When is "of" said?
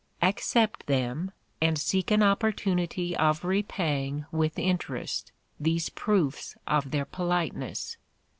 3.15-3.45, 6.65-6.89